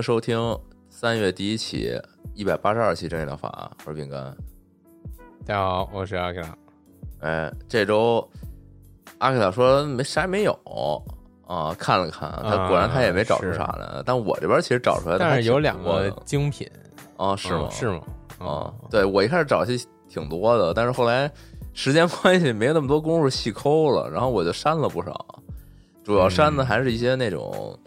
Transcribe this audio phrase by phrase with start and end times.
[0.00, 1.92] 迎收听三月第一期
[2.32, 4.34] 一百八十二期正义疗法，我是饼干。
[5.44, 6.56] 大家好，我是阿克拉。
[7.20, 8.26] 哎，这周
[9.18, 10.58] 阿克拉说没啥没有
[11.46, 14.02] 啊，看了看，他果然他也没找出啥来。
[14.06, 16.66] 但我这边其实找出来的，但是有两个精品
[17.18, 17.68] 啊，是吗？
[17.70, 18.00] 是吗？
[18.38, 21.30] 啊，对我一开始找其实挺多的，但是后来
[21.74, 25.26] 时间关系没那么多功夫细抠了，然后我就删了不少。
[26.02, 27.78] 主要删的还是一些那种。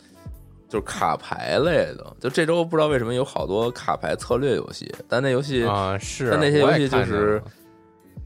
[0.73, 7.39] 就是卡牌类的，就这周不知道为什么有好多卡牌策略游戏，但那游戏啊是，但那些游戏就是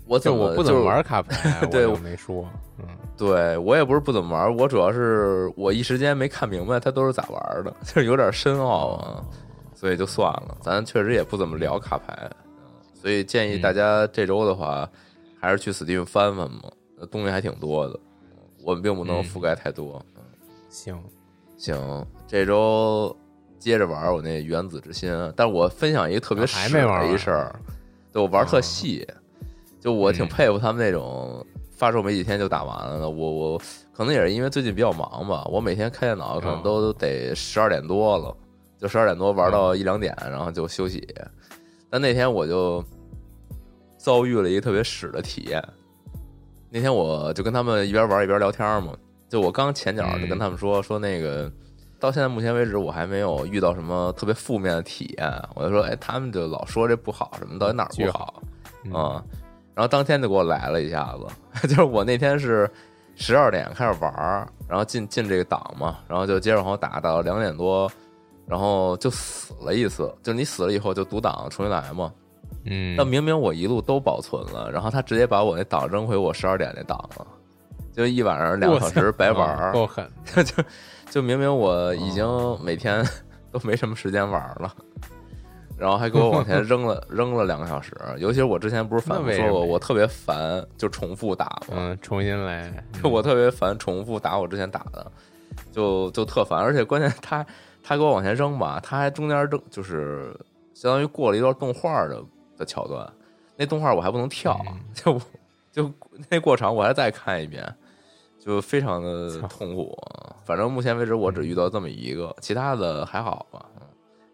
[0.06, 1.60] 我怎么不怎么玩卡牌？
[1.68, 2.86] 对我没说，嗯，
[3.18, 9.22] 对我也不是不怎么玩，我主要是我一时间没看明白它都是咋玩的， 就是有点深奥啊，
[9.76, 10.58] 所以就算了。
[10.62, 12.32] 咱确实也不怎么聊卡牌，
[12.94, 14.90] 所以建议大家这周的话，
[15.38, 16.62] 还是去 Steam 翻翻嘛，
[17.12, 18.00] 东西还挺多的，
[18.64, 20.02] 我们并不能覆盖太多。
[20.70, 20.98] 行。
[21.60, 23.16] 行，这周
[23.58, 27.60] 接着玩我那原子之心，但是我分享一个特别还没玩一事儿，
[28.14, 29.08] 就我玩特细，
[29.80, 33.10] 就我挺佩服他们那种发售没几天就打完了的。
[33.10, 33.62] 我我
[33.94, 38.36] 可能也是因为最近比较忙吧，我每天开电脑可能都得十二点多了，
[38.78, 41.08] 就十二点多玩到一两点，然后就休息。
[41.90, 42.84] 但那天我就
[43.98, 45.64] 遭遇了一个特别屎的体验。
[46.70, 48.94] 那天我就跟他们一边玩一边聊天嘛。
[49.30, 51.52] 就我刚前脚就跟他们说说那个，
[52.00, 55.32] 到现在目前为止我还没有遇到什么特别负面的体验。
[55.56, 58.42] 我就说，哎，他们就老说这不好什么，到底哪儿不好
[58.94, 59.24] 啊？
[59.74, 62.70] 然后当天就给我来了一下子， 就是我那天是
[63.16, 67.92] 十二点开始玩儿，然后进进这个档嘛，然后就接着往后打，打到两点多，
[68.48, 70.14] 然后就死了一次。
[70.22, 72.12] 就是你死了以后就读档重新来嘛。
[72.66, 72.96] 嗯。
[72.96, 77.26] 那明明我一路都保存了，然后他直接把我那档扔回我十二点那档了。
[77.94, 80.08] 就一晚上两个小时白玩儿，够狠！
[80.26, 80.64] 就
[81.10, 82.26] 就明明我已经
[82.62, 83.04] 每天
[83.52, 84.74] 都没什么时间玩了，
[85.78, 87.96] 然后还给我往前扔了 扔了两个小时。
[88.18, 92.72] 尤其是我之前不是反复说过，我特别烦就重复打嘛，嗯，重新来。
[93.02, 95.12] 就我特别烦重复打我之前打的，
[95.72, 96.60] 就就特烦。
[96.60, 97.46] 而且关键他
[97.82, 100.36] 他给我往前扔吧，他还中间扔，就是
[100.74, 102.22] 相当于过了一段动画的
[102.58, 103.08] 的桥段，
[103.56, 104.60] 那动画我还不能跳，
[104.94, 105.20] 就
[105.72, 105.92] 就
[106.30, 107.64] 那过场我还再看一遍。
[108.48, 109.94] 就非常的痛苦，
[110.46, 113.66] 反正目前为止我只遇到这么一个，其他的还好吧，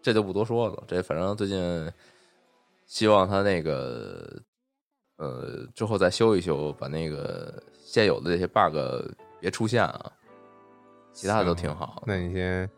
[0.03, 0.83] 这就不多说了。
[0.87, 1.91] 这反正最近
[2.85, 4.39] 希望他那个
[5.17, 7.51] 呃之后再修一修，把那个
[7.83, 8.77] 现有的这些 bug
[9.39, 10.11] 别出现啊。
[11.11, 12.03] 其他的都挺好。
[12.05, 12.69] 那你先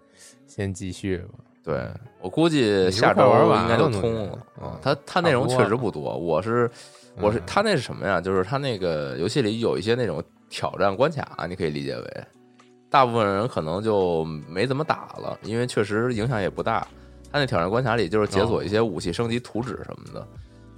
[0.48, 1.40] 先继续吧。
[1.66, 1.86] 对
[2.22, 4.40] 我估计下周应该就通了。
[4.62, 6.18] 啊，他他内容确实不多。
[6.18, 6.72] 我是
[7.18, 8.22] 我是他那是什么呀？
[8.22, 10.24] 就是他那个游戏里有一些那种。
[10.50, 12.26] 挑战关卡，你可以理解为，
[12.90, 16.88] 大部分人可能就没怎么打了，因为确实影响也不大。
[17.32, 20.22] 他那挑战关卡里就是解锁一些武器升级图纸什么的，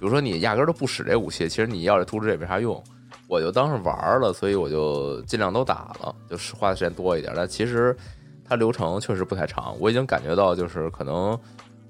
[0.00, 2.82] 如说你压根儿都不使这武器，其实你要这图纸也没啥用。
[3.28, 7.32] 我就当是玩了，所以我就尽量都打了，就是花的时间多一点。
[7.36, 7.94] 但其实
[8.44, 11.38] 它流程确实不太长，我已经感觉到就是可能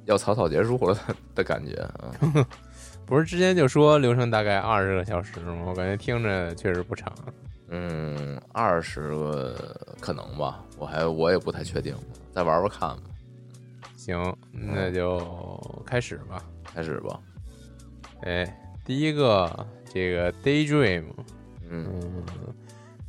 [0.05, 0.99] 要草草结束了
[1.35, 2.45] 的感觉啊。
[3.07, 5.65] 不是之前就说流程大概二十个小时吗？
[5.67, 7.11] 我感觉听着确实不长。
[7.71, 9.55] 嗯，二十个
[10.01, 11.95] 可能吧，我还我也不太确定，
[12.33, 13.03] 再玩玩看吧。
[13.97, 17.21] 行，那就开始吧，开始吧。
[18.23, 18.45] 哎，
[18.85, 21.05] 第一个这个 Daydream，
[21.69, 22.01] 嗯，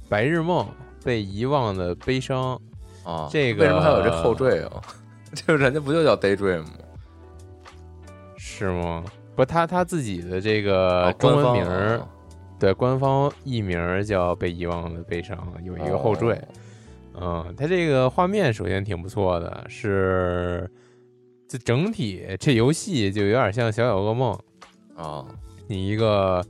[0.09, 0.67] 白日梦
[1.03, 2.59] 被遗忘的悲伤
[3.03, 4.81] 啊，这个为什么还有这后缀啊？
[5.33, 6.71] 这个人家不就叫 Daydream 吗？
[8.37, 9.05] 是吗？
[9.35, 12.05] 不，他他自己的这个中文名儿。
[12.59, 16.39] 对，官方译名叫《被遗忘的悲伤》，有一个后缀。
[17.21, 20.69] 嗯，它这个画面首先挺不错的，是
[21.47, 24.37] 这整体这游戏就有点像《小小噩梦》
[25.01, 25.25] 啊，
[25.67, 26.45] 你一个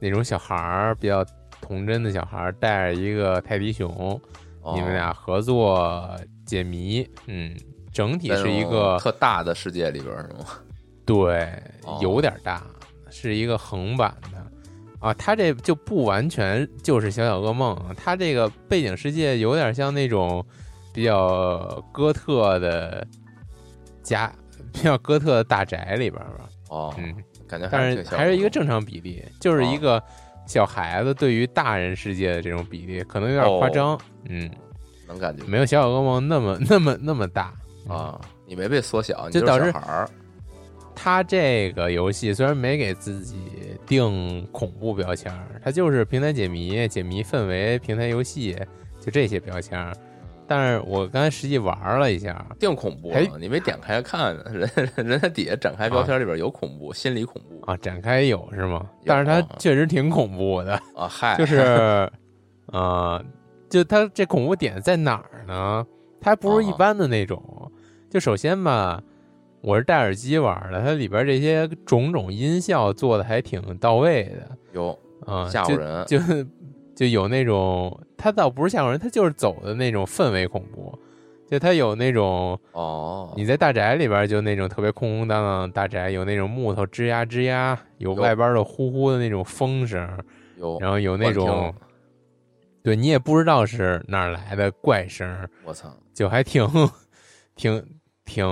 [0.00, 1.24] 那种小孩儿比较
[1.60, 4.20] 童真的小孩儿带着一个泰迪熊，
[4.62, 4.74] 哦。
[4.74, 6.10] 你们俩合作
[6.44, 7.56] 解谜，嗯，
[7.92, 10.44] 整体是一个特大的世界里边儿是吗？
[11.06, 11.48] 对
[11.84, 12.66] 哦，有点大，
[13.10, 14.37] 是一个横版的
[15.00, 15.12] 啊。
[15.14, 20.44] 它这就不完全就是小小噩梦，它这个背景世界有点像那种
[20.92, 23.06] 比较哥特的
[24.02, 24.32] 家，
[24.72, 26.48] 比较哥特的大宅里边吧。
[26.70, 27.14] 哦，嗯，
[27.46, 30.02] 感觉但是还是一个正常比例，就是一哦个
[30.46, 33.98] 小孩子对于大人世界的这种比例，可能有点夸张。
[34.28, 34.50] 嗯，
[35.06, 37.52] 能感觉没有小小噩梦那么那么那么大。
[37.88, 40.10] 嗯啊，你没被缩小，你就是导致小孩儿
[41.00, 43.36] 它这个游戏虽然没给自己
[43.86, 48.56] 定恐怖标签儿，它就是平台解谜、解谜氛围、平台游戏，
[49.00, 49.92] 就这些标签儿。
[50.44, 58.84] 但是我刚才实际玩了一下，定恐怖还了，你没点开看呢，人人家底下展开标签里边有恐怖，心理恐怖啊，展开有是吗？
[59.06, 62.10] 但是它啊确实挺恐怖的，啊，嗨， 就是，
[62.72, 63.24] 呃，
[63.70, 65.86] 就它这恐怖点在哪儿呢？
[66.20, 67.70] 它还不是一啊般的那种。
[68.10, 69.00] 就首先吧，
[69.60, 74.56] 我是戴耳机玩的，它里边这些种种音效做的还挺到位的。
[74.72, 76.18] 有啊、就吓唬人就
[76.94, 80.96] 就有那种，它倒不是吓唬人，它就是走的那种氛围恐怖，
[81.48, 90.08] 就它有那种哦，你在大宅里边就那种特别空空荡荡的大宅，有那种木头吱呀吱呀，有有外边的呼呼的那种风声，
[90.56, 91.74] 有，然后有那种，
[92.82, 96.66] 对你也不知道是哪儿来的怪声，我操，就还挺
[97.54, 97.84] 挺
[98.28, 98.44] 挺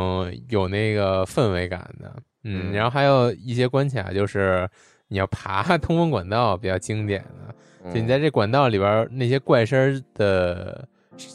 [0.49, 2.13] 有那个氛围感的，
[2.45, 2.73] 嗯，嗯。
[2.73, 4.69] 然后还有一些关卡就是
[5.09, 8.09] 你要爬 通风管道，比较经典的，就你嗯。
[8.09, 10.89] 在这管道里边儿那些怪声儿的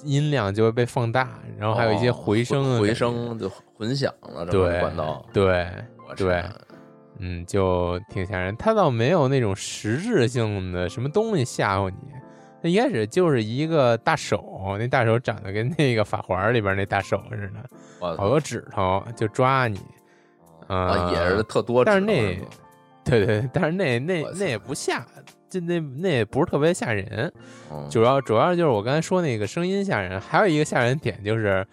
[0.03, 5.67] 音量就会被放大，然后还有一些哦回声的回声就混响了，对管道，对，
[6.17, 6.43] 对
[7.19, 8.55] 嗯，就挺吓人。
[8.57, 11.97] 它倒没有那种实质性的什么东西吓唬你，
[12.61, 19.79] 那一开始就是一个大手，那大手长得跟那个法环里边那大手似的，好多指头就抓你。
[20.67, 22.39] 啊，啊也是特多，但是那
[23.03, 25.05] 对对，但是那那那也不吓，
[25.49, 27.33] 就那那也不是特别吓人。
[27.71, 31.65] 嗯主要主要就是我刚才说那个声音吓人，还有一个吓人点就是，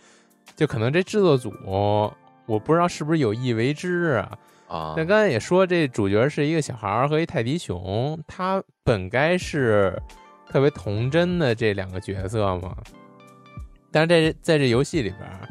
[0.56, 4.38] 就可能这制作组我不知道是不是有意为之啊。
[4.68, 9.96] 啊，那刚才也说这主角是一个小孩儿和一泰迪熊，他本该是
[10.50, 12.76] 特别童真的这两个角色嘛，
[13.90, 15.48] 但是在这在这游戏里边儿，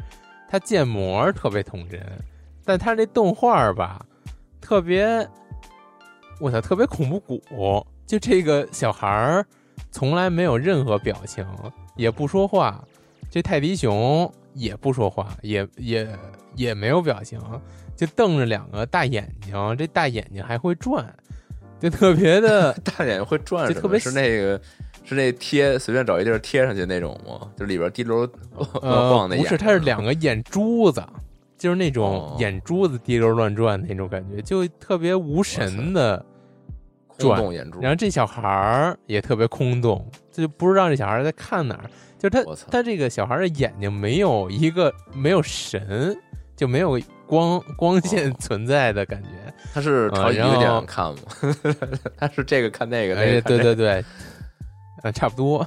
[0.48, 2.00] 他建模特别童真，
[2.64, 4.04] 但他这动画儿吧
[4.60, 5.26] 特别，
[6.40, 9.46] 我操，特别恐怖谷，就这个小孩儿
[9.90, 11.46] 从来没有任何表情，
[11.96, 12.84] 也不说话，
[13.30, 16.08] 这泰迪熊也不说话，也也
[16.54, 17.40] 也没有表情，
[17.96, 21.14] 就瞪着两个大眼睛，这大眼睛还会转，
[21.80, 24.60] 就特别的 大眼睛会转，就特别是那个
[25.08, 27.48] 是那贴随便找一地儿贴上去那种吗？
[27.56, 28.26] 就里边滴溜
[28.82, 31.04] 乱晃那眼，不是，它是两个眼珠子，
[31.56, 36.24] 就是那种哦眼珠子滴溜乱转那种感觉，就特别无神的。
[37.16, 37.36] 转。
[37.40, 41.90] 动眼珠，然后这小孩儿也特别空洞，这就不知道这小孩儿在看哪儿。
[42.16, 46.16] 就是他他这个小孩儿的眼睛没有一个没有神，
[46.56, 49.28] 就没有光光线哦存在的感觉。
[49.74, 51.18] 他是朝一个地方看吗？
[52.16, 54.04] 他是这个看那个，那哎，对对对，
[55.02, 55.66] 呃，差不多。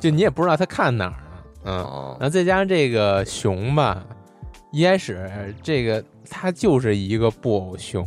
[0.00, 1.16] 就你也不知道他看哪儿呢，
[1.64, 1.78] 嗯。
[1.82, 4.04] 哦然后再加上这个熊吧，
[4.70, 8.06] 一开始这个它就是一个布偶熊，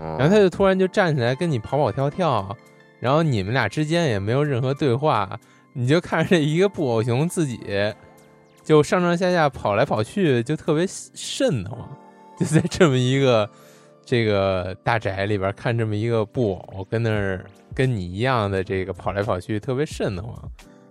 [0.00, 2.56] 然然后它就突然就站起来跟你跑跑跳跳，
[3.00, 5.38] 然后你们俩之间也没有任何对话，
[5.72, 7.60] 你就看着这一个布偶熊自己
[8.62, 11.88] 就上上下下跑来跑去，就特别瘆得慌，
[12.38, 13.48] 就在这么一个
[14.04, 20.36] 这个大宅里边看这么一个布偶跟那儿跟你一样的这个跑来跑去，特别瘆得慌。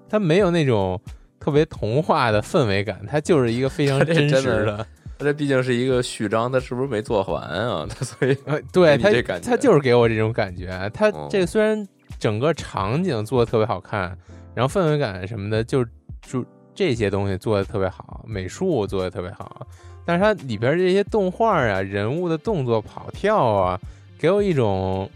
[0.10, 1.00] 它没有那种
[1.40, 4.86] 特别童话的氛围感，它就是一个非常 这真实的。
[5.18, 7.88] 它这毕竟是一个序章，它是不是没做完啊？
[7.90, 10.92] 他 所以呃，对 他他就是给我这种感觉。
[10.94, 11.88] 他哦这个虽然
[12.20, 14.18] 整个场景做的特别好看，
[14.54, 15.86] 然后氛围感什么的，就
[16.22, 16.44] 就
[16.76, 19.66] 这些东西做的特别好，美术做的特别好，
[20.06, 23.80] 但是它里边这些动画啊、人物的动作、跑跳啊，
[24.18, 25.10] 给我一种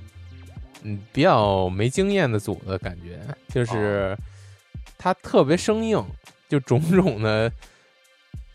[0.83, 3.19] 嗯比较没经验的组的感觉，
[3.53, 4.17] 就是
[4.97, 6.03] 它特别生硬，
[6.49, 7.51] 就种种的。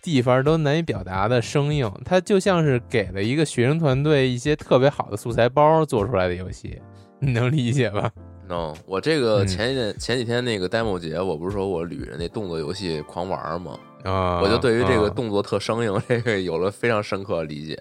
[0.05, 6.77] 地方都难以表达的生硬，它就像是给了一个学生团队一些特别好的素材包做出来的游戏，
[7.21, 8.11] 你能理解吧
[8.49, 13.79] ？no，我这个嗯前一前几天那个 demo 节，我不是说我捋着那动作游戏狂玩吗？
[14.03, 17.81] 啊，我就对于这个啊动作特生硬这个有了非常深刻的理解。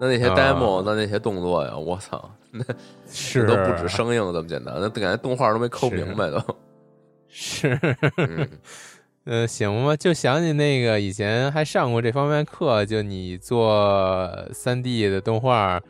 [0.00, 2.64] 那那些啊 demo，那那些动作呀，我操，那
[3.08, 6.40] 是都不止生硬这么简单，那感觉动画都没抠明白都。
[7.28, 7.78] 是，
[8.16, 8.48] 嗯
[9.24, 15.80] 呃，行吧，就想起那个以前还上过这方面课，就你做三 D 的动画，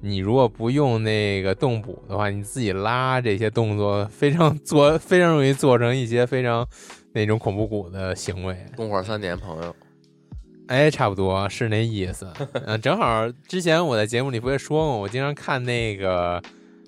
[0.00, 6.66] 你如果不用那个动捕的话，你自己拉这些动作，非常做非常容易做成一些非常
[7.12, 8.56] 那种恐怖谷的行为。
[8.76, 9.74] 动画三年朋友，
[10.70, 12.32] 哎，差不多是那意思。
[12.64, 16.40] 嗯、正好之前我在节目里不也说过，我经常看那个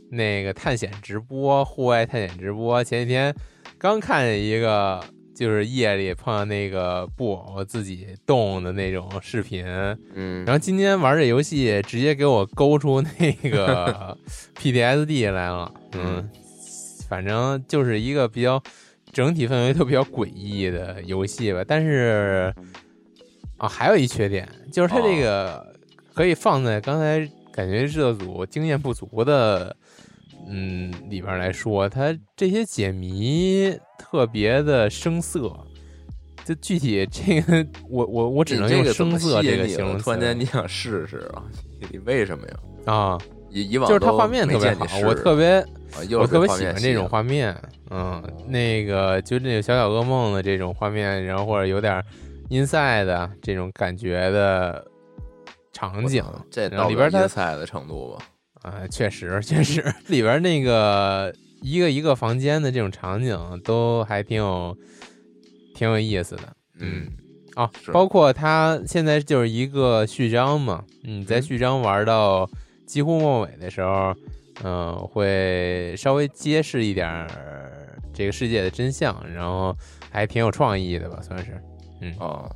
[0.08, 2.82] 那个探险直播，户外探险直播。
[2.84, 3.34] 前几天
[3.78, 5.02] 刚看见一个，
[5.34, 9.66] 就是夜里碰到那个布偶自己动的那种视频。
[10.14, 14.16] 嗯然后今天玩这游戏，直接给我勾出那个
[14.60, 15.74] PTSD 来了。
[15.94, 16.30] 嗯，
[17.08, 18.62] 反正就是一个比较
[19.12, 21.64] 整体氛围都比较诡异的游戏吧。
[21.66, 22.54] 但是
[23.62, 25.64] 啊，还有一缺点，就是它这个
[26.12, 27.20] 可以放在刚才
[27.52, 29.74] 感觉热组经验不足的
[30.48, 35.56] 嗯里边来说，它这些解谜特别的生涩。
[36.44, 40.02] 就具体这个，我我我只能用生涩这个形容词。
[40.02, 41.44] 突然间你想试试啊？
[41.80, 42.54] 你你为什么呀？
[42.92, 47.56] 啊，以以往就是它画面特别好我特别啊我特别喜欢这种画面，
[47.90, 52.02] 嗯，那个就那个小小噩梦的这种画面，然后或者有点
[52.52, 54.86] inside 的这种感觉的
[55.72, 56.22] 场景
[56.88, 58.70] 里边它野赛的程度吧？
[58.70, 59.82] 啊，确实确实。
[60.06, 64.76] 里边那个一个一个房间的这种场景都还挺有
[65.74, 66.42] 挺有意思的，
[66.78, 67.08] 嗯，
[67.54, 71.42] 啊，包括它现在就是一个序章嘛，你在嗯。
[71.42, 72.48] 序章玩到
[72.86, 74.14] 几乎末尾的时候，
[74.62, 79.74] 嗯、会稍微揭示一点儿这个世界的真相，然后
[80.10, 81.60] 还挺有创意的吧，算是
[82.18, 82.50] 哦，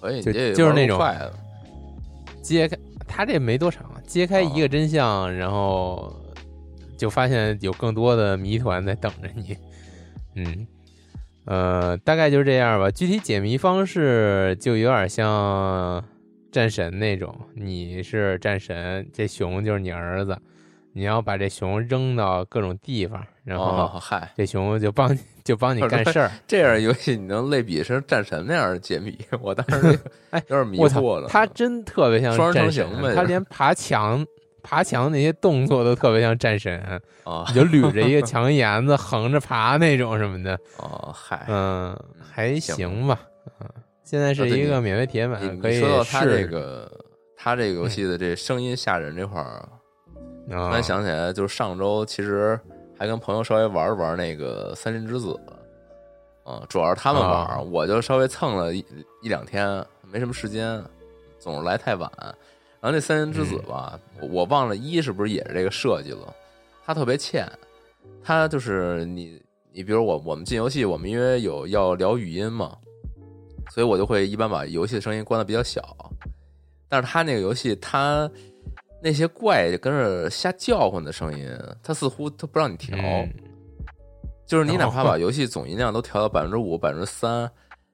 [0.00, 1.32] 可以，就就是那种快的，
[2.42, 6.14] 揭开他这没多长，揭开一个真相，然后
[6.96, 9.56] 就发现有更多的谜团在等着你，
[10.34, 10.66] 嗯。
[11.44, 12.88] 呃，大概就是这样吧。
[12.88, 16.00] 具体解谜方式就有点像
[16.52, 20.38] 战神那种，你是战神，这熊就是你儿子，
[20.94, 26.30] 你要把这熊扔到各种地方，然后哦，嗨，这熊就帮你就帮你干事儿。
[26.46, 29.98] 这样游戏你能类比成战神那样的解谜，我当时
[30.30, 34.24] 哎有点迷惑了。，他真特别像战神，他连爬墙、
[34.62, 36.78] 爬墙那些动作都特别像战神，
[37.24, 40.58] 啊你就捋着一个墙沿子横着爬那种什么的。
[40.76, 43.18] 哦，嗨，嗯，还行行吧。
[43.60, 43.68] 嗯，
[44.04, 46.90] 现在是一个免费体验版，可以你说到他试这个，
[47.36, 49.68] 他这个游戏的这声音吓人这块儿，
[50.48, 52.58] 突啊然想起来，就是上周其实
[52.98, 55.38] 还跟朋友稍微玩了玩那个《森林之子》，
[56.50, 58.84] 啊，主要是他们玩，啊我就稍微蹭了一
[59.22, 60.82] 一两天，没什么时间，
[61.38, 62.10] 总是来太晚。
[62.80, 66.34] 然后那《森林之子》吧，我我忘了一是不是也是这个设计了，
[66.84, 67.48] 它特别欠，
[68.24, 69.40] 它就是你
[69.72, 72.76] 你比如我我们进游戏，我们因为有要聊语音嘛，
[73.70, 75.96] 所以我就会一般把游戏的声音关的比较小。
[76.88, 78.28] 但是他那个游戏，他
[79.02, 81.48] 那些怪就跟着瞎叫唤的声音，
[81.82, 83.28] 它似乎它不让你调，嗯
[84.46, 87.50] 就是你哪 怕把游戏总音量都调到百分之五、百分之三，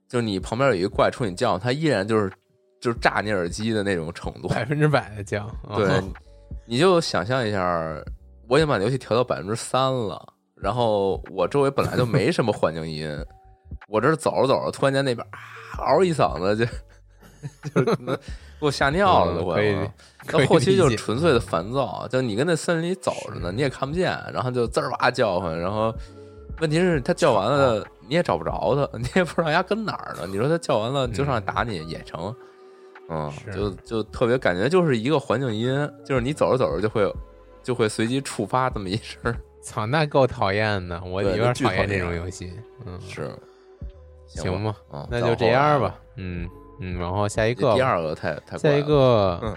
[0.08, 2.30] 就是你旁边有一个怪冲你叫，它依然就是
[2.80, 4.48] 就是炸你耳机的那种程度。
[4.48, 5.46] 百分之百的降。
[5.68, 6.02] 啊对，
[6.66, 8.02] 你就想象一下，
[8.48, 10.20] 我已经把游戏调到百分之三了，
[10.54, 13.08] 然后我周围本来就没什么环境音，
[13.88, 15.38] 我这走着走着，突然间那边啊
[15.78, 16.66] 嗷一嗓子
[17.72, 17.92] 就就
[18.60, 19.90] 给我吓尿了，都嗯
[20.26, 25.94] 可以到后期就是纯粹的烦躁，就你跟那森林里走着呢，你也看不见，然后就滋儿哇叫唤，然后
[26.60, 30.26] 问题是它叫完了你也找不着它， 你也不知道人家跟哪儿呢。
[30.26, 32.34] 你说它叫完了就上来打你也成，
[33.08, 37.10] 嗯，就就特别感觉就是一个环境音，就是你走着走着就会
[37.62, 42.52] 就会随机触发这么一声， 操，那够讨厌的，我有点讨厌这种游戏。
[42.84, 43.30] 嗯，是
[44.26, 45.94] 行吧吧，，嗯，那就这样吧。
[46.16, 46.48] 嗯
[46.80, 49.56] 嗯，然后下一个，第二个太太下一，个嗯，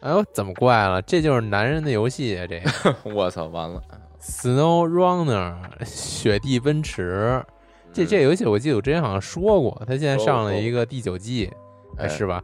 [0.00, 1.00] 哎呦，怎么怪了？
[1.02, 2.46] 这就是男人的游戏啊！
[2.46, 3.82] 这个 我操，完了
[4.20, 5.54] ，Snow Runner
[5.84, 7.44] 雪地奔驰，
[7.92, 11.50] 这这游戏我记得我之前好像说过，它现在上了一个第九季，
[11.98, 12.42] 哎是吧？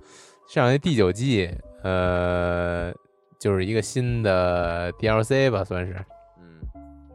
[0.49, 1.51] 上了一第九季，
[1.83, 2.93] 呃，
[3.39, 5.95] 就是一个新的 DLC 吧，算是。
[6.39, 6.69] 嗯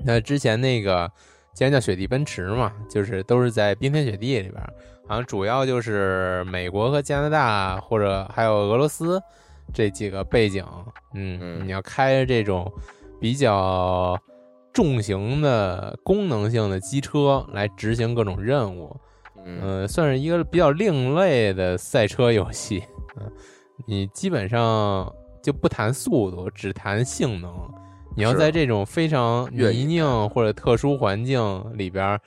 [0.03, 1.09] 那之前那个
[1.53, 4.73] 既然叫雪地奔驰嘛，就是都是在冰天雪地里边儿，
[5.11, 9.21] 好像主要就是美国和加拿大或者还有俄罗斯
[9.73, 10.65] 这几个背景。
[11.13, 12.71] 嗯，嗯你要开着这种
[13.19, 14.17] 比较
[14.71, 18.95] 重型的功能性的机车来执行各种任务，
[19.45, 22.81] 嗯呃，算是一个比较另类的赛车游戏。
[23.19, 23.29] 嗯、
[23.85, 25.13] 你基本上
[25.43, 27.53] 就不谈速度，只谈性能。
[28.15, 32.21] 你要在这种非常泥泞或者特殊环境里边儿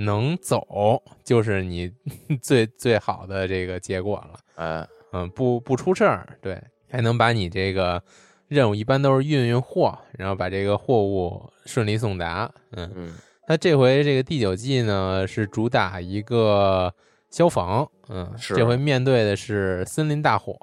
[0.00, 1.92] 能走，就是你
[2.40, 4.40] 最最好的这个结果了。
[4.56, 6.58] 嗯，嗯，不不出事儿，对，
[6.90, 8.02] 还能把你这个
[8.48, 12.50] 任务一般都是运运货，然后把这个货物顺利送达。
[12.72, 13.14] 嗯，嗯
[13.46, 16.94] 它这回这个第九季呢是主打一个
[17.30, 20.56] 消防，嗯，是这回面对的是森林大火，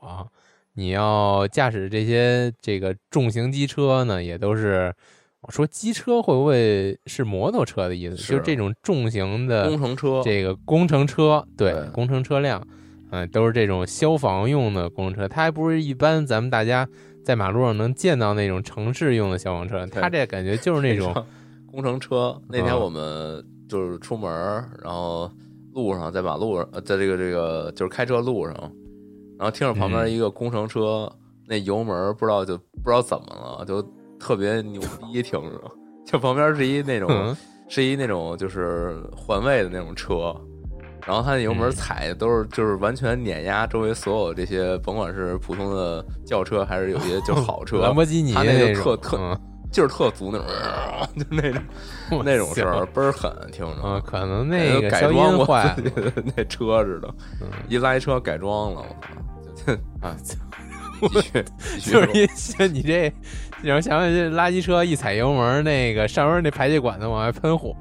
[0.74, 4.92] 你要驾驶这些这个重型机车呢，也都是。
[5.42, 8.18] 我说机车会不会是摩托车的意思？
[8.18, 12.62] 是就是这种重型的工程车，这个工程车，对对工程车辆，
[13.12, 16.88] 嗯、都是这种消防用的工程车，它还不是一般咱们大家
[17.24, 21.14] 在马路上能见到那种城市用的消防车，它这感觉就是那种，
[21.72, 22.40] 工程车。
[22.50, 25.32] 那天嗯我们就是出门儿，然后
[25.74, 28.54] 路上在马路上，呃在这个这个就是开车路上，
[29.38, 31.10] 然后听着旁边嗯一个工程车，
[31.48, 33.82] 那油门儿不知道就不知道怎么了，就
[34.20, 34.82] 特别牛
[35.12, 35.62] 逼，听着，
[36.06, 37.36] 就旁边是一那种、嗯
[37.70, 40.34] 是一那种就是换位的那种车。
[41.06, 49.38] 然后它那油门嗯踩的都是就是完全碾压周围所有这些，甭管是普通的轿车还是有些就是好车， 兰博基尼它那那种就特特嗯
[49.70, 50.48] 劲儿特足那种，
[51.18, 51.62] 就那种
[52.24, 53.82] 那种声儿倍儿狠，听着。
[53.84, 55.46] 嗯，可能那个改装过
[56.36, 59.66] 那车似的，嗯一来车改装了，我操！
[59.66, 59.74] 就
[60.08, 60.16] 啊，
[61.80, 63.12] 就是一像你这，
[63.62, 67.76] 你要想想这垃圾车一踩油门，那个上面那排气管子往外喷火，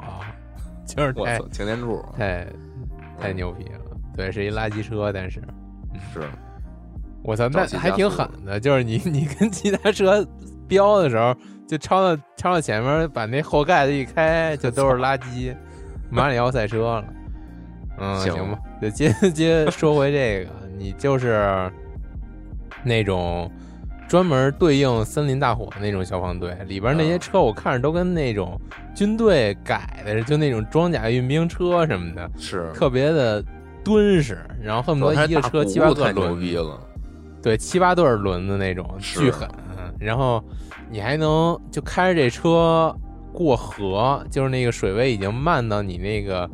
[0.87, 2.47] 就是太我操，擎天柱太
[3.21, 3.81] 太牛逼了。
[4.15, 5.43] 对，是一垃圾车，但是
[6.13, 6.21] 是
[7.23, 10.27] 我操，那还挺狠的，就是你 你跟其他车
[10.69, 11.35] 飙的时候，
[11.67, 15.55] 就超到超到前面，把那后盖子一开，就都是垃圾，
[16.11, 17.05] 马里奥赛车了。
[17.99, 21.71] 嗯，行行吧，就接 接说回这个，你就是
[22.87, 23.51] 那种
[24.09, 28.59] 专门对应森林大火的那种消防队，里边那些啊车我看着都跟那种
[28.95, 33.45] 军队改的，就那种装甲运兵车什么的，是，特别的
[33.85, 36.81] 敦实，然后恨不得一个车七八个太牛轮子，逼了，
[37.43, 39.49] 对，七八对轮子那种，巨狠。
[39.99, 40.45] 然后
[40.91, 42.95] 你还能就开着这车
[43.33, 46.49] 过河，就是那个水位已经漫到你那个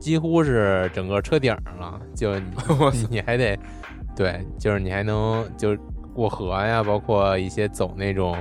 [0.00, 2.38] 几乎是整个车顶上了，就
[2.92, 3.58] 你你还得
[4.18, 5.76] 对，就是你还能就
[6.12, 8.36] 过河呀，包括一些走那种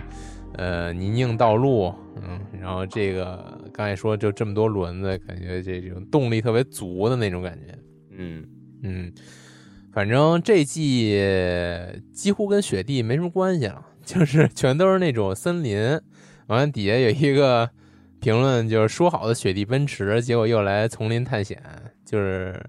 [0.54, 7.78] 呃泥泞道路，嗯，然后这个刚才说就这么多轮子，感觉这种动力特别足的那种感觉。
[8.10, 8.44] 嗯，
[8.82, 9.14] 嗯，
[9.94, 11.22] 反正这季
[12.12, 15.78] 几乎跟雪地没什么关系了， 就是全都是那种森林。
[16.48, 17.70] 完了底下有一个
[18.20, 21.62] 评论，就是说好的雪地奔驰，结果又来丛林探险，
[22.04, 22.60] 就是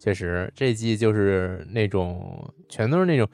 [0.00, 3.28] 确实这季就是那种全都是那种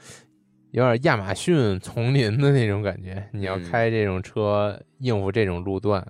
[0.72, 3.26] 有点亚马逊丛林的那种感觉。
[3.32, 6.06] 你要嗯开这种车应付这种路段，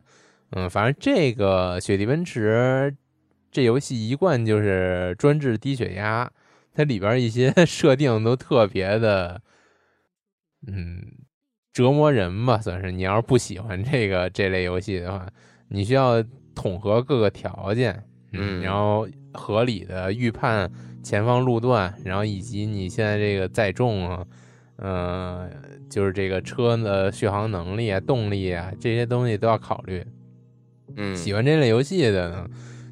[0.51, 2.97] 嗯，反正这个雪地奔驰
[3.53, 6.29] 这游戏一贯就是专治低血压，
[6.75, 9.40] 它里边一些 设定都特别的，
[10.66, 11.03] 嗯，
[11.73, 12.90] 折磨人吧，算是。
[12.90, 15.29] 你要是不喜欢这个这类游戏的话，
[15.69, 16.23] 你需要
[16.55, 20.70] 统合各个条件，嗯然后合理的预判
[21.03, 24.25] 前方路段，然后以及你现在这个载重啊，
[24.77, 25.49] 呃，
[25.88, 30.05] 就是这个车的续航能力啊、动力啊这些东西都要考虑。
[30.96, 32.46] 嗯，喜欢这类游戏的呢，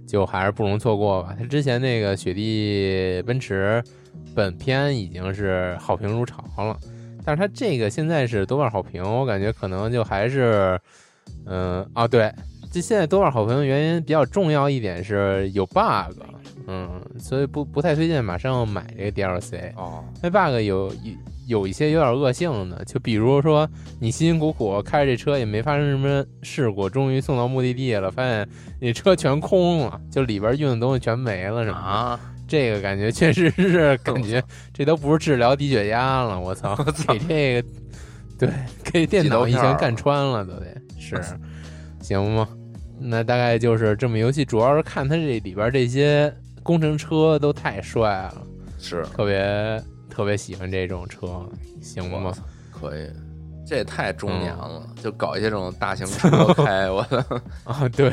[0.06, 1.34] 就还是不容错过吧。
[1.38, 3.82] 他之前那个雪地奔驰
[4.34, 6.78] 本片已经是好评如潮了，
[7.24, 10.78] 但是他这个现在是多半好评，我感觉可能就还是，
[11.46, 12.30] 嗯、啊对，
[12.74, 16.18] 这现在多半好评的原因比较重要一点是有 bug，
[16.66, 19.72] 嗯，所以不不太推荐马上买这个 DLC。
[19.76, 20.92] 哦，那 bug 有有
[21.46, 23.68] 有一些有点恶性的，就比如说
[24.00, 28.48] 你辛辛苦苦开着这车也没发生什么事故，终于送到目的地了，发现
[28.80, 31.86] 你车全空了，就里边运的东西全没了什么的。
[31.86, 36.74] 啊，这个感觉确实是感觉这都不是治疗低血压了，我操，
[37.06, 37.68] 给这个
[38.36, 38.48] 对
[38.82, 40.66] 给电脑一拳干穿了都得
[40.98, 41.22] 是
[42.02, 42.48] 行吗？
[42.98, 48.46] 那大概就是这么游戏，主要是看它这里边这些工程车都太帅了。
[48.78, 51.46] 是特别特别喜欢这种车，
[51.80, 52.20] 行吗？
[52.24, 53.08] 我操，可以。
[53.66, 57.24] 这也太中年了，嗯就搞一些这种大型车开，我的
[57.64, 58.12] 啊，对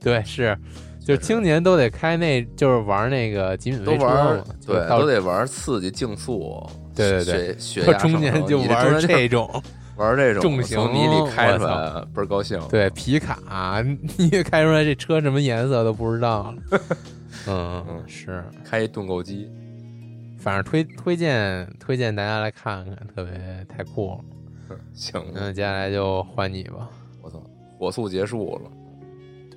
[0.00, 0.58] 对是，
[1.06, 9.62] 就青年都得开那，就是玩那个极品都飞车玩嘛，对，到都得玩刺激竞速，对对对血血到压中年就玩这种，
[9.98, 12.60] 玩这种重型从泥里开出来，倍儿高兴。
[12.68, 13.82] 对皮卡，
[14.16, 16.78] 你也开出来这车什么颜色都不知道了。
[17.48, 19.50] 嗯嗯是，开一盾构机，
[20.38, 24.76] 反正推推荐推荐大家来看看，特别太酷了。
[24.94, 26.88] 行，那接下来就换你吧。
[27.20, 27.42] 我操，
[27.76, 28.70] 火速结束了。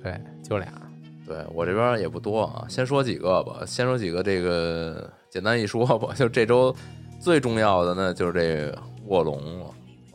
[0.02, 0.68] 对，就俩。
[1.24, 3.62] 对我这边也不多啊，先说几个吧。
[3.64, 6.74] 先说几个这个简单一说吧，就这周
[7.20, 8.76] 最重要的呢，就是这
[9.06, 9.66] 卧龙了。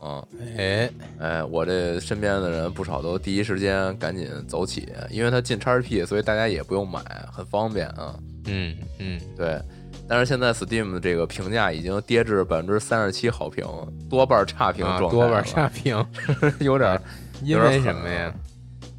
[0.02, 0.24] 嗯，
[0.58, 8.16] 哎哎，我这身边的人不少都第一时间赶紧走起，因为它进叉 P，所以大家也不用买，很方便啊。
[8.46, 9.60] 嗯嗯，对。
[10.08, 13.66] 但是现在 Steam 的这个评价已经跌至百分之三十七好评，
[14.10, 16.06] 多半差评状态、啊，多半差评，
[16.60, 17.00] 有点。
[17.44, 18.34] 因为什么呀？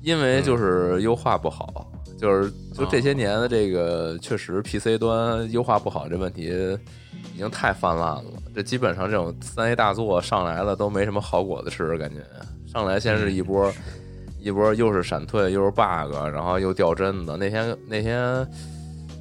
[0.03, 6.53] 因为就是优化不好，就是就这些年的这个确实 PC 端优化不好这问题
[7.35, 8.25] 已经太泛滥了。
[8.55, 12.17] 这基本上这种三 A 大作上来了都没什么好果子吃，感觉
[12.71, 13.73] 上来先是一波
[14.41, 17.37] 一波又是闪退又是 bug，然后又掉帧的。
[17.37, 18.47] 那天那天。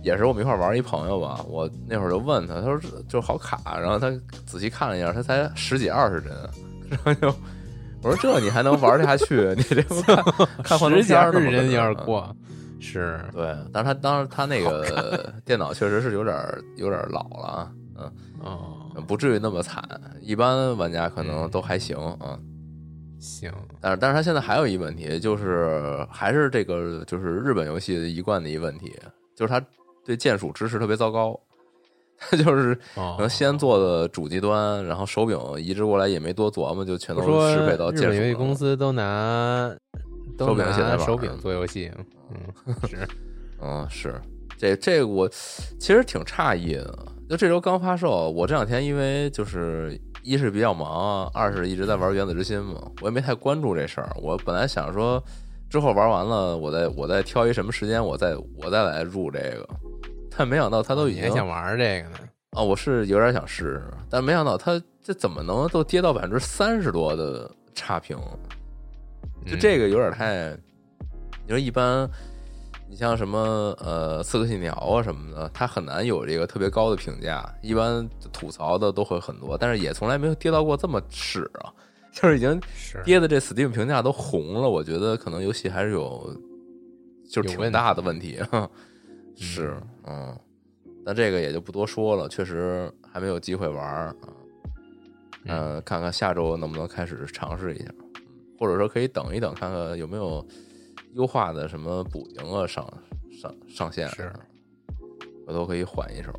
[0.04, 2.80] 也是我们一块玩一朋友吧，我那会儿就问他，他说
[3.10, 4.10] 就好卡，然后他
[4.46, 6.32] 仔细看了一下，他才十几二十帧，
[6.90, 7.28] 然后就
[8.02, 9.54] 我说这你还能玩下去？
[9.58, 9.84] 你这
[10.64, 12.34] 看十几二十帧有点过，
[12.80, 16.36] 是对，但是他当时他那个 电脑确实是有点
[16.76, 18.12] 有点老了，嗯
[18.44, 19.84] 哦，不至于那么惨，
[20.22, 22.38] 一般玩家可能都还行啊，
[23.20, 28.94] 行，但是但是他现在还有一问题，就是还是这个就是日本游戏一贯的一问题，
[29.36, 29.62] 就是他。
[30.06, 31.38] 对键鼠支持特别糟糕，
[32.18, 38.06] 他就是可能先做的主机端，然后手柄移植过来也没多琢磨，就全都适配到键鼠。
[38.06, 39.70] 日本游戏公司都拿
[40.38, 41.92] 手柄现在手柄做游戏，
[42.32, 43.08] 嗯， 是，
[43.62, 44.22] 嗯是，
[44.58, 46.98] 这这我其实挺诧异的。
[47.30, 54.10] 就这周刚发售，我这两天因为就是一是比较忙，二是一直在玩原子之心嘛，我也没太关注这事儿。
[54.22, 55.22] 我本来想说
[55.70, 59.68] 之后玩完了，我再我再挑一什么时间，我再我再来入这个。
[60.38, 62.18] 但没想到他都已经想玩这个呢
[62.52, 62.62] 啊！
[62.62, 68.18] 我是有点想试试，但没想到他这怎么能都跌到百分之三十多的差评？
[69.50, 70.56] 就这个有点太……
[71.46, 72.10] 你说一般，
[72.90, 73.40] 你像什么
[73.80, 81.72] 呃《刺客信条》啊什么的，它很难有这个特别高的评价，一般吐槽的都会很多，但是也从来没有跌到过这么屎啊！
[82.12, 82.60] 就是已经
[83.06, 86.36] 跌的这 Steam 评价都红了，我觉得可能游戏还是有
[87.30, 88.40] 就是挺大的问题。
[89.36, 90.36] 是，嗯，
[91.06, 94.16] 那这个也就不多说了，确实还没有机会玩啊，
[95.46, 97.86] 嗯，看看下周能不能开始尝试一下，
[98.60, 100.46] 或者说可以等一等，看看有没有
[101.14, 102.86] 优化的什么补丁啊上
[103.42, 104.32] 上上线，是，
[105.46, 106.32] 我都可以缓一手。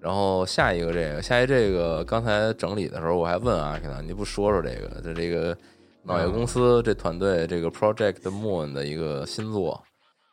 [0.00, 5.56] 然后下一个这个，下一这个，刚才整理的时候我还问阿 K 呢，你不说说这个，就这个
[6.02, 9.82] 脑叶公司这团队这个 Project Moon 的一个新作。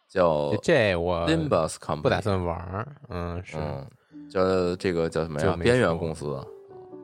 [0.09, 3.57] 叫这我 limboscom 不打算玩嗯，是
[4.29, 5.57] 叫这个叫什么呀？
[5.59, 6.39] 边缘公司，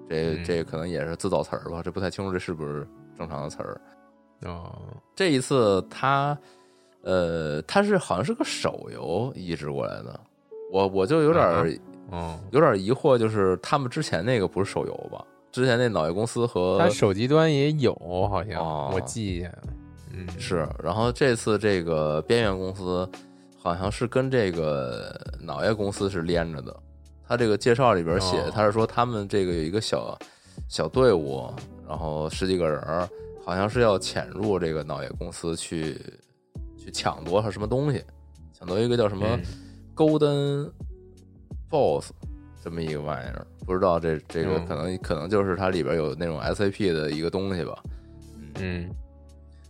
[0.07, 1.81] 这这可能也是自造词儿吧？
[1.81, 3.81] 这不太清楚，这是不是正常的词儿？
[4.43, 4.75] 哦，
[5.15, 6.37] 这一次他
[7.01, 10.19] 呃，他是好像是个手游移植过来的，
[10.71, 11.79] 我我就有点
[12.11, 15.23] 嗯有点疑惑，就是他们之前那个不是手游吧？
[15.51, 17.93] 之前那脑叶公司和他手机端也有，
[18.29, 19.51] 好像我记一下。
[20.13, 23.07] 嗯，是，然后这次这个边缘公司
[23.57, 26.75] 好像是跟这个脑叶公司是连着的。
[27.27, 30.17] 他这个介绍里边写，他是说他们这个有一个小
[30.67, 31.47] 小队伍，
[31.87, 33.09] 然后十几个人，
[33.43, 35.99] 好像是要潜入这个脑野公司去
[36.77, 38.03] 去抢夺他什么东西，
[38.53, 39.39] 抢夺一个叫什么
[39.95, 40.71] Golden
[41.69, 42.11] Boss
[42.63, 47.81] 这么一个玩意儿，不知道这这个可能可能就是它里边有那种 SAP 的一个东西吧，
[48.59, 48.89] 嗯。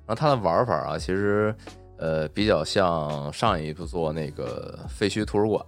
[0.05, 1.53] 然后它的玩法啊，其实，
[1.97, 5.63] 呃，比较像上一部做那个废墟图书馆，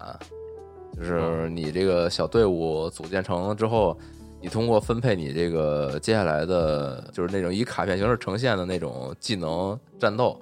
[0.96, 3.96] 就是你这个小队伍组建成了之后，
[4.42, 10.42] 你通过分配你这个接下来的，就是那种以卡片形式呈现的那种技能战斗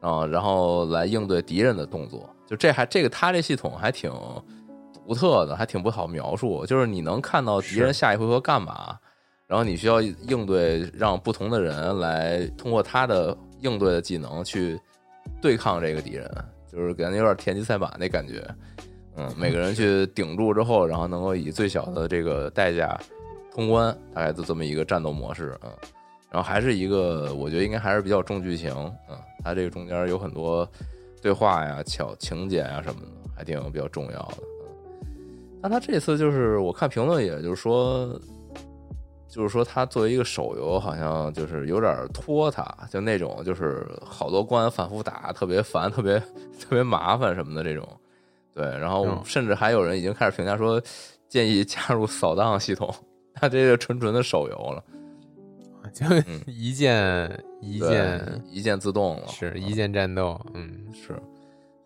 [0.00, 2.28] 啊，然后来应对敌人的动作。
[2.46, 4.12] 就这还这个他这系统还挺
[5.06, 6.66] 独特的，还挺不好描述。
[6.66, 8.98] 就是你能看到敌人下一回合干嘛。
[9.46, 14.80] 然后你需要应对，让不同的人来通过他的应对的技能去
[15.42, 16.30] 对抗这个敌人，
[16.70, 18.42] 就是感觉有点田忌赛马那感觉。
[19.14, 22.98] 嗯，每个人去顶住之后，然后能够以最小的这个代价
[23.54, 25.58] 通关，大概就这么一个战斗模式。
[25.62, 25.70] 嗯，
[26.30, 28.72] 然后还是一个，我觉得应该还是比较重剧情。
[29.08, 30.68] 嗯，它这个中间有很多
[31.20, 34.38] 对话呀、巧情节啊什么的，还挺比较重要的。
[35.02, 35.06] 嗯，
[35.62, 38.20] 但他这次就是我看评论，也就是说。
[39.34, 46.20] 就是说，它作为一个手游，好像就是有点拖沓，就那种就是好多关反复打，特别烦，特别
[46.60, 47.88] 特别麻烦什么的这种。
[48.52, 50.78] 对，然后甚至还有人已经开始评价说，
[51.30, 52.94] 建议加入扫荡系统，
[53.34, 54.84] 它这个纯纯的手游了，
[55.92, 56.06] 就
[56.46, 61.14] 一键一键一键自动了，是一键战斗，嗯，是，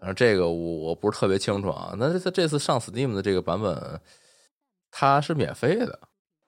[0.00, 1.94] 反正这个我我不是特别清楚啊。
[1.98, 4.00] 那这次这次上 Steam 的这个版本，
[4.90, 5.98] 它是免费的，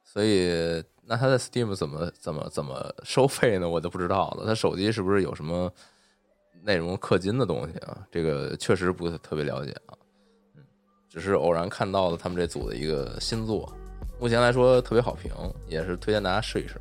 [0.05, 3.69] 所以那它在 Steam 怎么怎么怎么收费呢？
[3.69, 4.45] 我就不知道了。
[4.47, 5.73] 它手机是不是有什么
[6.63, 8.07] 内容氪金的东西啊？
[8.11, 9.97] 这个确实不是特别了解啊。
[10.57, 10.63] 嗯，
[11.09, 13.73] 只是偶然看到了他们这组的一个新作，
[14.21, 15.31] 目前来说特别好评，
[15.69, 16.75] 也是推荐大家试一试。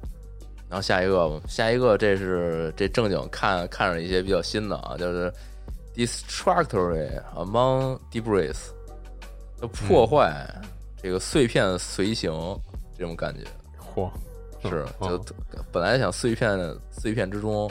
[0.69, 5.32] 然后下一个，下一个这是这正经看看着一些比较新的啊，就是
[5.95, 8.58] Destructory Among Debris，
[9.62, 10.45] 就破坏
[11.02, 12.34] 这个碎片随行
[12.97, 13.45] 这种感觉，
[13.95, 14.10] 嚯，
[14.69, 15.36] 是嗯就
[15.71, 16.60] 本来想碎片
[16.91, 17.69] 碎片之中，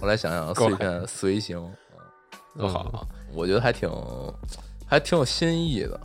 [0.00, 1.70] 后来想想碎片随行，
[2.56, 3.90] 好，我觉得还挺
[4.86, 6.00] 还挺有新意的。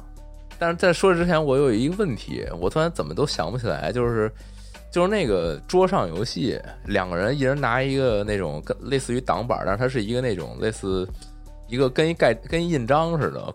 [0.63, 4.32] 但是在说之前，我有一个问题，我突然怎么都想不起来，就是
[4.89, 11.06] 就是那个桌上游戏，两个人一人拿一个那种跟类似于挡板，但是它是一个那种类似
[11.67, 13.54] 一个跟一盖跟印章似的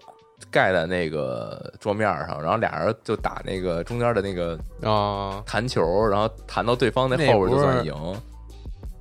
[0.51, 7.95] 盖在那个桌面上，然后俩人就打那个中间的那个啊，弹球，然后弹到对方那那后边就算赢。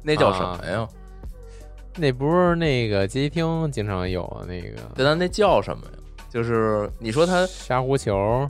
[0.02, 0.88] 那叫什么呀？
[1.98, 5.96] 那不是那个街机厅经常有啊那个对，但那叫什么呀？
[6.29, 8.49] 就是你说他沙壶球，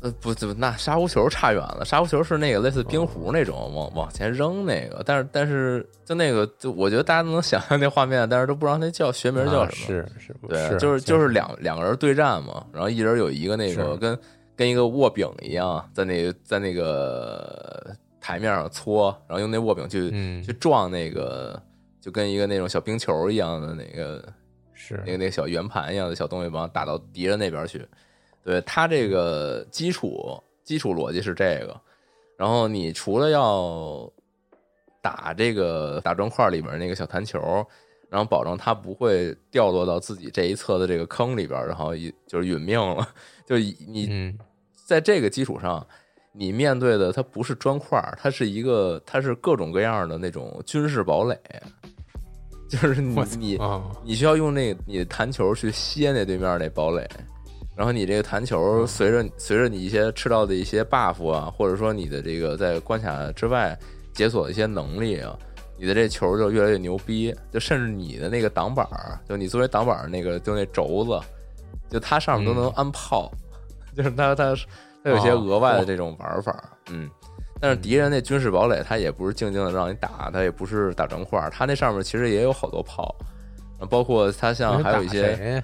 [0.00, 1.84] 呃不不，那沙壶球差远了。
[1.84, 10.02] 沙壶球是那个类似冰壶那种往往前扔那个，但是但是就那个就我觉得大家都能想象那画面，但是都不知道那叫学名叫啊什么。
[10.02, 14.18] 是是不对，是就是就是两两个人对战嘛，然后一人有一个那个跟
[14.56, 21.60] 跟一个握柄一样，在那在那个台面上搓，然后用那握柄去、嗯去撞那个，
[22.00, 24.24] 就跟一个那种小冰球一样的那个
[24.96, 27.86] 是那个那个小圆盘一样的小东西，把它打到敌人那边去。
[28.42, 31.78] 对它这个基础基础逻辑是这个，
[32.36, 34.10] 然后你除了要
[35.02, 37.38] 打这个打砖块里面那个小弹球，
[38.08, 43.06] 然后保证它不会掉落到自己这一侧的这个坑里边，然后一就是殒命了。
[43.44, 44.38] 就你嗯
[44.86, 45.86] 在这个基础上，
[46.32, 51.38] 你面对的它不是砖块，它是一个它是各种各样的那种军事堡垒，
[52.68, 57.08] 就是你你啊你需要用那你的弹球去歇那对面那堡垒，
[57.74, 63.76] 然后你这个弹球随着随着你一些吃到的一些 buff 啊，或者说你的这个在关卡之外
[64.12, 65.34] 解锁的一些能力啊，
[65.78, 71.18] 你的这球就越来越牛逼，就甚至你的那个挡板儿，就你作为挡板儿那个就那轴子，
[71.88, 73.32] 就它上面都能安炮，
[73.96, 74.54] 就是它它
[75.02, 77.08] 它有些哦额外的这种玩法，嗯。
[77.60, 83.14] 但是敌人那军事堡垒，它也不是静静的让你打，它也不是打砖块儿，它那上面其实也有好多炮，
[83.88, 85.62] 包括它像还有一些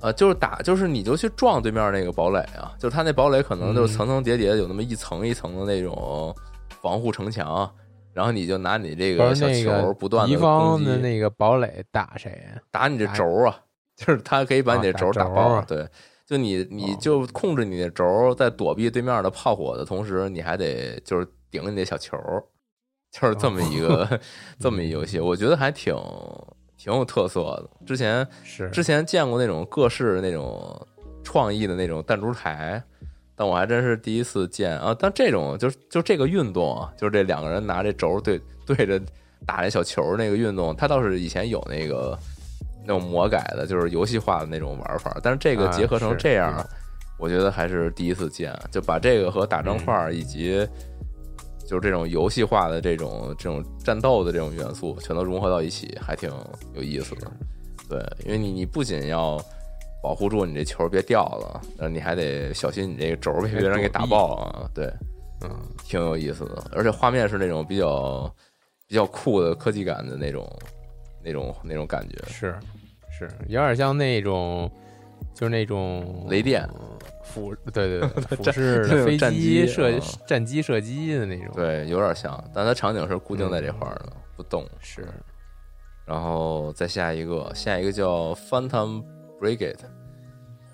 [0.00, 6.32] 呃，就是打，就是你就去撞对面那个堡垒啊，就是它那堡垒可能就是层层叠叠，有那么一层一层的那种
[6.80, 7.68] 防护城墙，
[8.12, 12.60] 然后你就拿你这个小球不断的敌方的那个堡垒打谁呀？
[12.70, 13.58] 打你这轴啊，
[13.96, 15.64] 就是它可以把你这轴啊打爆，啊。
[15.66, 15.84] 对，
[16.28, 22.18] 就你你哦就控制你的轴，在躲避对面的炮火的同时，你还得就是顶你那小球，
[23.10, 24.20] 就是这么一个、哦
[24.60, 25.96] 这么一游戏，我觉得还挺
[26.76, 27.70] 挺有特色的。
[27.86, 30.86] 之前是之前见过那种各式那种
[31.24, 32.82] 创意的那种弹珠台，
[33.34, 34.94] 但我还真是第一次见啊！
[34.98, 39.00] 但这种就是就这个运动啊，就是这两个人拿这轴对对着
[39.46, 42.18] 打那小球那个运动，他倒是以前有那个
[42.88, 46.64] 那种魔改的，就是游戏化的那种玩法，但是这个啊结合成这样，有
[47.18, 50.66] 我觉得还是第一次见，就把这个和打砖块以及。
[51.68, 56.32] 就是这种游戏化的这种这种战斗的这种元素，全都融合到一起，还挺
[56.72, 57.30] 有意思的。
[57.90, 59.38] 对，因为你你不仅要
[60.02, 64.70] 保护住你这球别掉了，呃，你还得小心你这个轴被别人给打爆啊。
[64.74, 64.90] 对，
[65.42, 65.50] 嗯
[65.84, 68.34] 挺有意思的，而且画面是那种比较
[68.86, 70.50] 比较酷的科技感的那种
[71.28, 72.16] 那种那种感觉。
[72.26, 72.54] 是
[73.10, 74.70] 是有点像那种
[75.34, 76.66] 就是那种雷电
[77.22, 84.66] 俯对对对 俯战视飞战机射啊战机射击的那种，对，有点像，但它场景是固定在这块儿的，不动。
[84.80, 85.06] 是
[86.06, 89.04] 然后再下一个，下一个叫 Phantom
[89.40, 89.76] Brigade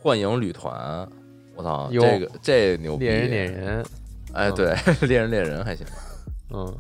[0.01, 1.09] 幻影旅团。
[1.57, 3.07] 我操，这个这牛逼！
[3.07, 3.85] 猎人猎人，
[4.33, 4.75] 哎，嗯对，
[5.09, 5.87] 猎人猎人还行。
[6.51, 6.77] 嗯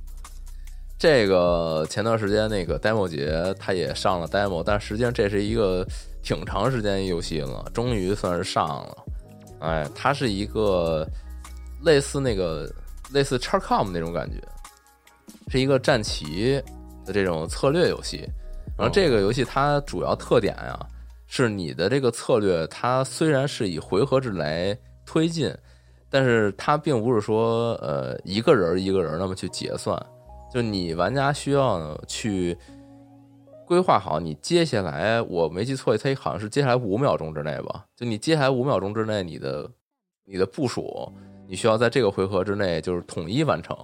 [1.04, 5.86] 这个前段时间那个 demo 节，它也上了 demo，但实际上这是一个
[6.22, 9.04] 挺长时间游戏了，终于算是上了。
[9.60, 11.06] 哎，它是一个
[11.82, 12.72] 类似那个
[13.12, 14.36] 类似 charcom 那种感觉，
[15.48, 16.58] 是一个战棋
[17.04, 18.26] 的这种策略游戏。
[18.74, 20.74] 然后这个游戏它主要特点呀，
[21.26, 25.54] 是你的这个策略，它虽然是以回合制来推进，
[26.08, 30.02] 但是它并不是说呃一个人一个人那么去结算，
[30.54, 32.56] 就你玩家需要去
[33.66, 39.68] 规划好你接下来，我没记错，它好像是接下来五秒钟之内吧，就你接下来五秒钟之内，你的
[40.24, 41.12] 你的部署，
[41.48, 43.76] 你需要在这个回合之内就是统一完成，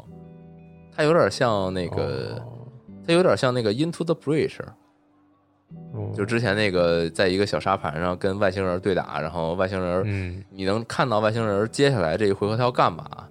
[0.94, 2.40] 它有点像那个，
[3.04, 4.60] 它有点像那个 Into the Bridge。
[6.14, 13.28] 就之前那个，在一个小沙盘上跟外星人对打，然后外星人，嗯，你能看到外星人接下来这一回合他要干嘛，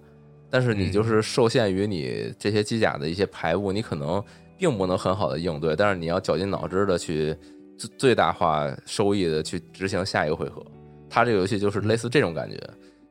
[0.49, 4.23] 但是你就是受限于你这些机甲的一些排布，你可能
[4.57, 7.35] 并不能很好的应对，但是你要绞尽脑汁的去
[7.77, 10.65] 最最大化收益的去执行下一个回合。
[11.09, 12.59] 它这个游戏就是类似这种感觉，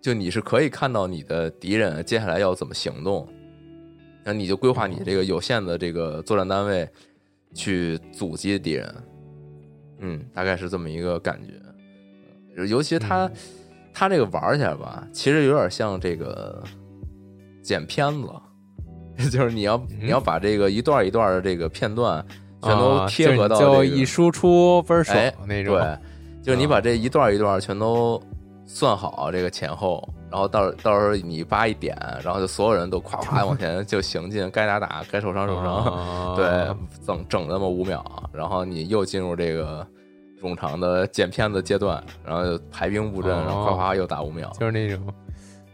[0.01, 3.29] 就你是可以看到你的敌人接下来要怎么行动，
[4.25, 6.89] 那你就规划你这个有限的这个作战单位
[7.55, 8.95] 去阻击敌人。
[10.01, 13.29] 嗯，大概是这么一个感觉，尤其它
[13.93, 16.63] 它这个玩起来吧，其实有点像这个
[17.63, 18.29] 剪片子，
[19.31, 22.25] 就是你要你要把这个一段一段的这个片段
[22.63, 25.17] 全都贴合到，就一输出分儿爽
[25.47, 25.77] 那种。
[25.77, 25.99] 对，
[26.43, 28.21] 就是你把这一段一段全都
[28.67, 36.45] 算好这个前后，然后到到时候你叭一点，然后就所有人都咵咵往前就行进，该打打，该受伤受伤，对，
[37.07, 39.87] 整整那么五秒，然后你又进入这个。
[40.41, 45.03] 冗长的剪片子阶段，然后排兵布阵，然后哗哗又打五秒，就是那种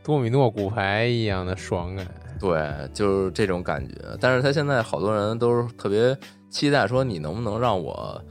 [0.04, 2.06] 多米诺骨牌一样的爽感。
[2.38, 2.62] 对，
[2.92, 3.94] 就是这种感觉。
[4.20, 6.16] 但是他现在好多人都是特别
[6.50, 8.22] 期待，说你能不能让我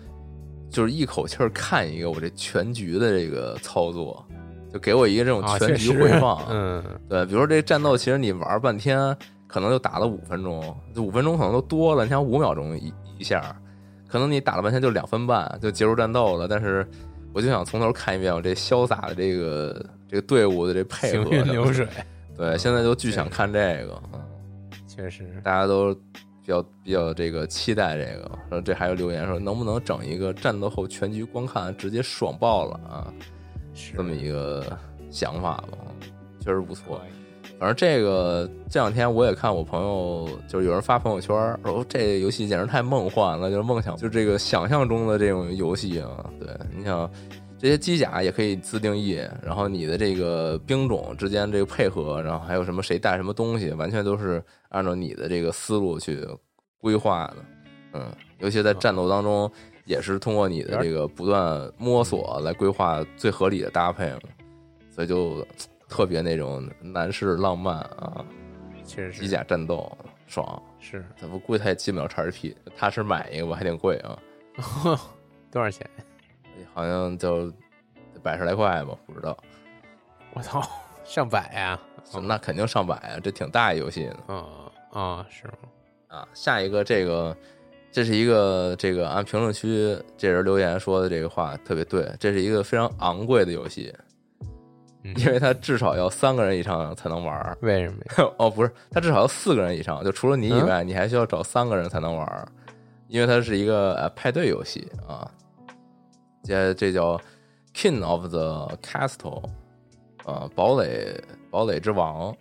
[0.70, 4.24] 就是一口气儿看一个我这全局的这个操作，
[4.72, 6.46] 就给我一个这种全局回放。
[6.52, 12.04] 嗯，对，比如说这战斗，其实你玩半天，可能就打了五分钟，就五分钟可能都多了。
[12.04, 13.56] 你像五秒钟一一下。
[14.06, 16.88] 可能你打了半天就两分半就结束战斗了，但是
[17.34, 21.24] 我就想从头看一遍我这潇洒的这个这个队伍的这配合。
[21.26, 21.88] 行云流水。
[22.38, 24.02] 对，现在就巨想看这个。
[24.14, 24.22] 嗯，
[24.88, 28.32] 确实，大家都比较比较这个期待这个。
[28.50, 33.14] 然后这还有留言说能不能整一个战斗后全局观看，直接爽爆了啊！
[33.74, 34.78] 是这么一个
[35.10, 35.78] 想法吧，
[36.40, 37.02] 确实不错。
[37.64, 46.30] 反正这个这两天我也看我朋友，就是有人发朋友圈说这游戏简直太梦幻了，就是梦想，就这个想象中的这种游戏啊。
[46.38, 47.10] 对，你想
[47.58, 56.20] 这些机甲也可以自定义，然后你的这个兵种之间这个配合，然后还有什么谁带什么东西，完全都是按照你的这个思路去
[56.82, 57.36] 规划的。
[57.94, 59.50] 嗯，尤其在战斗当中，
[59.86, 64.20] 也是通过你的这个不断摸索来规划最合理的搭配嘛，
[64.94, 65.48] 所以就。
[65.94, 68.26] 特别那种男士浪漫啊，
[68.84, 74.18] 确实机甲战斗爽是，咱不估计他也进不了叉 P，他是买一个吧，还挺贵啊，
[75.52, 75.88] 多少钱？
[76.74, 77.54] 好像就
[78.24, 79.38] 百十来块吧，不知道。
[80.34, 80.68] 我操，
[81.04, 81.80] 上百呀？
[82.24, 84.34] 那肯定上百啊，这挺大一游戏的。
[84.34, 85.54] 啊啊，是吗？
[86.08, 87.38] 啊，下一个这个，
[87.92, 93.94] 这是一个这个按评论区这人留言说的这个话特别对，这是一个非常昂贵的游戏。
[95.04, 98.34] 因为它至少要三个人以上才能玩为什么？
[98.40, 102.48] 哦，不是，它至少要四个人以上，就除了你以外，你还需要找三个人才能玩
[103.10, 105.30] 因为它是一个呃派对游戏啊。
[106.44, 107.20] 这这叫
[107.76, 109.44] King of the Castle，
[110.26, 112.32] 啊，堡垒堡垒之王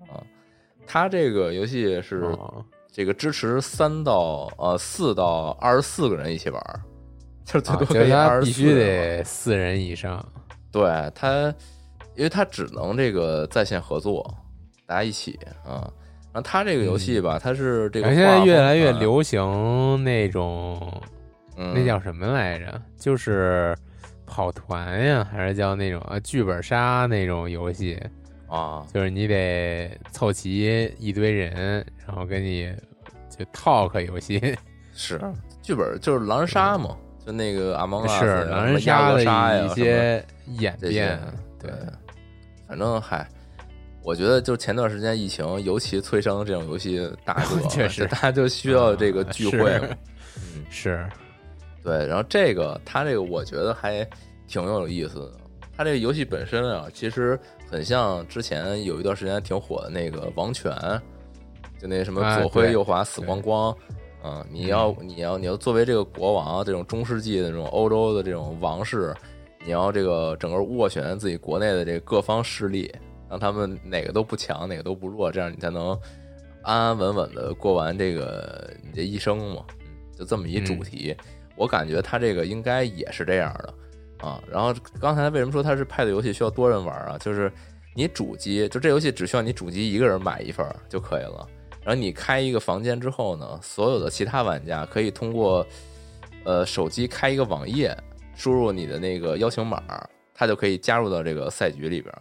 [0.00, 0.20] 啊。
[0.86, 2.36] 它这个游戏是
[2.92, 6.62] 这个支持三到呃四到二十四个人一起玩
[7.44, 10.24] 就是最多可以二十四，必须得四人以上。
[10.72, 11.52] 对他，
[12.14, 14.24] 因为他只能这个在线合作，
[14.86, 15.90] 大家一起啊。
[16.32, 21.02] 然后他这个游戏吧，它是这个现在越来越流行那种，
[21.56, 22.80] 那叫什么来着？
[22.96, 23.76] 就是
[24.26, 28.00] 跑团呀，还是叫那种啊剧本杀那种游戏
[28.46, 28.86] 啊？
[28.94, 32.72] 就是你得凑齐一堆人，然后跟你
[33.28, 34.56] 就 talk 游戏。
[34.94, 35.20] 是
[35.60, 36.96] 剧本就是狼人杀嘛。
[37.30, 40.24] 就那个阿蒙是狼人杀的一些
[40.58, 41.16] 演变，
[41.60, 41.70] 对，
[42.66, 43.24] 反正嗨，
[44.02, 49.70] 我觉得就前段时间疫情尤其催生这种游戏大热， 确实大家就需要这个聚会，
[50.56, 51.06] 嗯，是
[51.84, 52.04] 对。
[52.08, 54.04] 然后这个他这个我觉得还
[54.48, 55.32] 挺有意思的，
[55.76, 57.38] 他这个游戏本身啊，其实
[57.70, 60.74] 很像之前有一段时间挺火的那个王权，
[61.80, 63.72] 就那什么左挥右滑死光光。
[64.22, 69.14] 嗯，你要你要你要作为这个国王，这种中世纪的这种欧洲的这种王室，
[69.64, 72.92] 你要这个整个斡旋自己国内的这个各方势力，
[73.28, 75.98] 让他们哪个都不强，哪个都不弱，这样你才能
[76.62, 79.64] 安安稳稳的过完这个你这一生嘛。
[80.18, 81.16] 就这么一主题，
[81.56, 84.38] 我感觉它这个应该也是这样的啊。
[84.50, 87.16] 然后刚才为什么说它是派对游戏需要多人玩啊？
[87.16, 87.50] 就是
[87.96, 91.48] 你主机就这游戏只需要你主机一个人买一份就可以了。
[91.82, 95.66] 然后你开一个房间之后呢，所有的其他玩家可以通过
[96.44, 97.96] 呃手机开一个网页，
[98.34, 99.82] 输入你的那个邀请码，
[100.34, 102.14] 他就可以加入到这个赛局里边。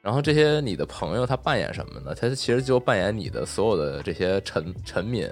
[0.00, 2.14] 然后这些你的朋友他扮演什么呢？
[2.14, 5.26] 他其实就扮演你的所有的这些臣臣民，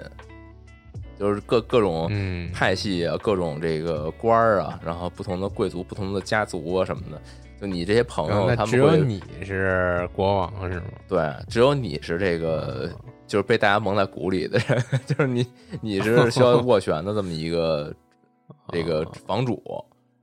[1.19, 2.11] 就是各各种
[2.51, 7.21] 派系啊，各种这个官儿啊，然后不同的贵族、不同的家族啊什么的。
[7.61, 10.85] 就你这些朋友，他们只有你是国王是吗？
[11.07, 12.89] 对，只有你是这个，
[13.33, 15.43] 就是被大家蒙在鼓里的人， 就是你，
[15.81, 17.91] 你是需要 斡旋的这么一个
[18.71, 19.59] 这个房主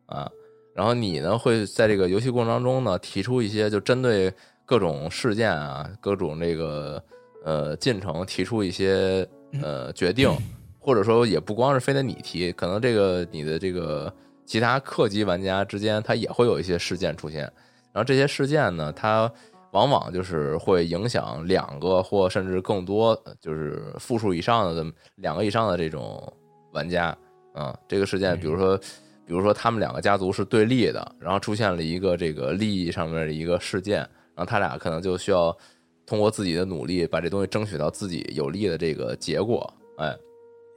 [0.06, 0.30] 啊。
[0.76, 4.32] 然后你呢，会在这个游戏过程当中呢，提出一些就针对
[4.64, 7.02] 各种事件啊、各种这个
[7.44, 9.26] 呃进程提出一些
[9.61, 10.30] 呃决定，
[10.78, 14.14] 或者说也不光是非得你提，可能这个你的这个
[14.46, 17.40] 其他客机玩家之间，他也会有一些事件出现。
[17.92, 19.28] 然后这些事件呢，它
[19.73, 24.85] 往往就是会影响两个或甚至更多，就是复数以上的
[25.16, 26.33] 两个以上的这种
[26.73, 27.16] 玩家
[27.55, 27.77] 啊。
[27.89, 28.79] 这个事件，比如说。
[29.27, 33.99] 比如说，他们两个家族是对立的，然后出现了一个这个利益上面的一个事件，
[34.35, 35.57] 然后他俩可能就需要
[36.05, 39.73] 通过自己的努力把这东西争取到自己有利的这个结果。
[39.99, 40.12] 哎，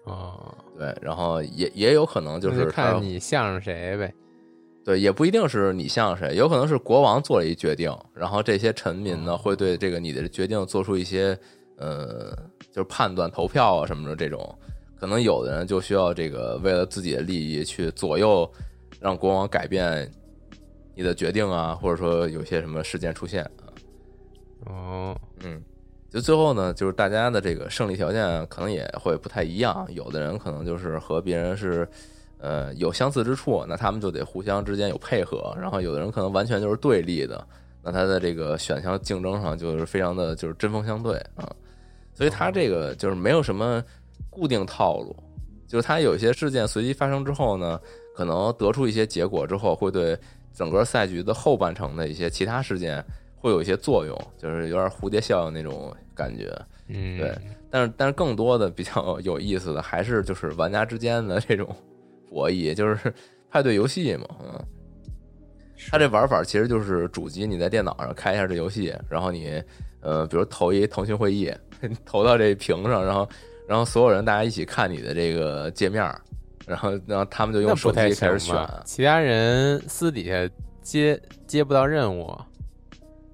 [0.05, 4.13] 哦，对，然后也也有可能就是看你向着谁呗。
[4.85, 11.37] 对，也不一定是你像谁，有可能是国王做了一决定，然后这些臣民呢会对这个你的决定做出一些
[11.77, 12.35] 呃，
[12.71, 14.57] 就是判断、投票啊什么的这种。
[14.99, 18.49] 可能有的人就需要这个，为了自己的利益去左右，
[18.99, 20.09] 让国王改变
[20.95, 23.67] 你的决定啊，或者说有些什么事件出现啊。
[24.65, 25.61] 哦，嗯，
[26.09, 29.85] 就最后呢，就是大家的这个胜利条件可能也会不太一样。
[29.89, 31.85] 有的人可能就是和别人是
[32.43, 37.43] 呃有相似之处，那他们就得互相之间有配合；然后有的人可能完全就是对立的，
[37.81, 41.49] 那他的这个选项竞争上就是非常的就是针锋相对啊。
[42.13, 43.83] 所以他这个就是没有什么。
[44.29, 45.15] 固定套路，
[45.67, 47.79] 就是他有些事件随机发生之后呢，
[48.15, 50.17] 可能得出一些结果之后，会对
[50.51, 53.03] 整个赛局的后半程的一些其他事件
[53.35, 56.51] 会有一些作用，就是有点蝴蝶效应那种感觉。
[56.87, 57.37] 嗯，对。
[57.69, 61.67] 但是，但是更多的比较有意思的还是就是玩家之间的这种
[62.33, 63.13] 博弈，就是
[63.49, 64.27] 派对游戏嘛。
[64.43, 64.59] 嗯，
[65.89, 69.61] 它这玩法其实就是主机你在电脑上开一下这游戏，然后你
[70.01, 71.53] 呃，比如投一腾讯会议，
[72.03, 73.29] 投到这屏上，然后。
[73.65, 76.03] 然后所有人大家一起看你的这个界面，
[76.67, 78.53] 然后然后他们就用手机开始选，
[78.83, 81.17] 其他人私底下接
[81.47, 82.37] 接不到任务。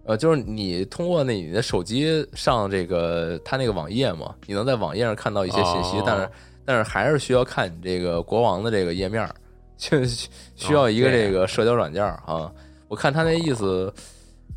[0.05, 6.29] 呃，就是你通过那你的手机上这个他那个网页嘛，你能在网页上看到一些信息，但是
[6.69, 9.27] 但是还是需要看你这个国王的这个页面，
[9.75, 10.05] 就
[10.55, 12.51] 需要一个这个社交软件啊。
[12.87, 13.91] 我看他那意思，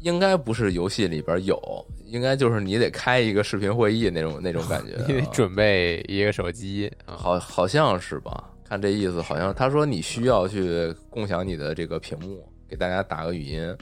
[0.00, 1.58] 应该不是游戏里边有。
[2.04, 8.50] 应该就是你得开一个视频会议那种那种感觉， 你得准备一个手机，好好像是吧？
[8.68, 13.74] 看这意思，好像他说你需要去共享你的这个屏幕，给大家打个语音，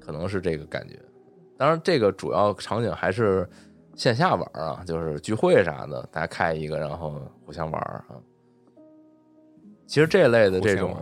[0.00, 0.98] 可能是这个感觉。
[1.56, 3.48] 当然，这个主要场景还是
[3.98, 8.04] 线下玩啊，就是聚会啥的，大家开一个，然后互相玩啊。
[9.86, 10.96] 其实这类的这种。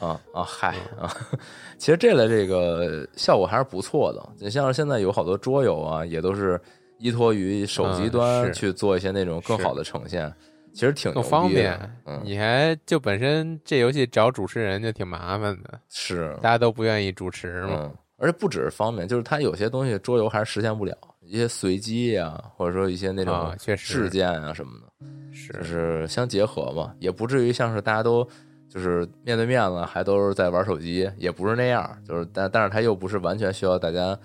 [0.00, 1.12] 啊啊嗨啊！
[1.76, 4.28] 其实这类这个效果还是不错的。
[4.38, 6.60] 你像现在有好多桌游啊，也都是
[6.98, 10.32] 依托于手机端去做一些那种更好的呈现，
[10.72, 11.76] 其实挺更方便。
[12.22, 17.90] 你还就本身这游戏找主持人就挺麻烦的，是大家都不愿意主持嘛。
[18.18, 28.28] 而且不只是方便，就是它有些东西桌游还是实现不了，一些随机呀，或者说一些那种事件啊什么的，是就是相结合嘛，也不至于像是大家都。
[28.70, 31.90] 就是面对面了，还都是在玩手机，也不是那样。
[32.06, 34.16] 就是，但但是它又不是完全需要大家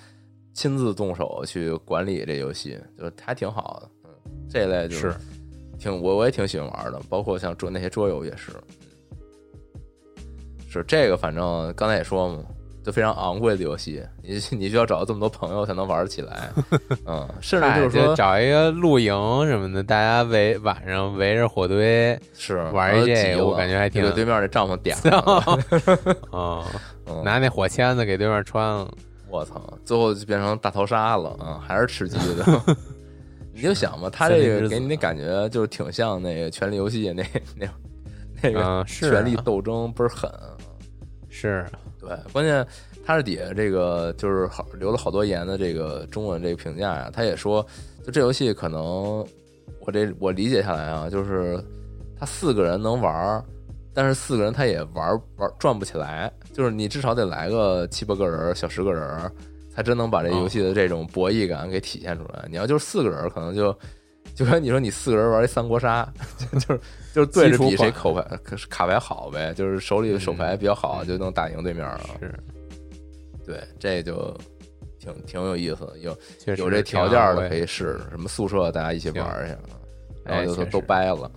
[0.52, 3.90] 亲自动手去管理这游戏，就是还挺好的。
[4.04, 4.10] 嗯，
[4.50, 5.16] 这类就是
[5.80, 8.52] 挺我我也挺喜欢玩的，包括像桌那些桌游也是。
[10.68, 12.44] 是这个，反正刚才也说嘛。
[12.84, 16.50] 就非常昂贵的游戏，你你需要找到这么多朋友才能玩起来，
[17.08, 19.14] 嗯，甚至就是说找一个露营
[19.48, 24.04] 什么的，大家围晚上围着火堆是玩一这个，我感觉还挺。
[24.14, 25.60] 对面那帐篷点了，
[26.38, 26.66] 啊，
[27.24, 28.92] 拿那火签子给对面穿了，
[29.30, 32.78] 我操，最后就变成大逃杀了啊，还是吃鸡的。
[33.54, 37.24] 你就想吧，他这个给你的感觉就是挺像那个《权力游戏》那
[37.56, 37.68] 那
[38.42, 40.30] 那个权力斗争倍儿狠，
[41.30, 41.66] 是。
[42.06, 42.66] 对，关键
[43.06, 47.66] 他是底下这个就是好留了好多言的这个中文这个评价呀，他也说，
[48.06, 49.26] 就这游戏可能
[49.80, 51.64] 我这我理解下来啊，就是
[52.20, 53.44] 他四个人能玩
[53.94, 59.32] 但是四个人他也玩玩转不起来，就是你至少得来个七八个人、小十个人，
[59.70, 62.46] 才真能把这游戏的这种博弈感给体现出来。
[62.50, 63.78] 你要就是四个人，可能就
[64.36, 66.12] 就跟你说你四个人玩一三国杀，
[66.54, 66.80] 就 是
[67.14, 72.02] 就是对着比谁口牌可是卡牌好呗，就是手里的手牌比较好，就能打赢对面了。
[72.20, 72.34] 是，
[73.46, 74.36] 对，这就
[75.00, 76.18] 挺挺有意思的，有
[76.58, 79.58] 有这条件的可以以试试，什么宿舍大家一起玩一下，
[80.24, 81.30] 然后就都掰了。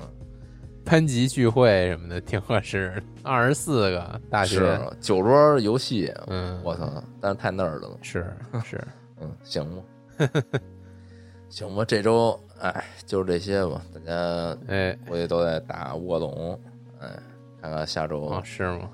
[0.85, 3.03] 班级聚会什么的，挺合适的。
[3.25, 7.99] 二十四个大是学，酒桌游戏，嗯，我操，但是太那儿的了。
[8.03, 8.25] 是
[8.65, 8.81] 是，
[9.21, 10.31] 嗯，行吧，
[11.51, 16.59] 行吗，这周哎，就是这些吧，大家哎，估计都在打卧龙，
[17.01, 17.09] 哎，
[17.61, 18.89] 看看下周哦，是吗？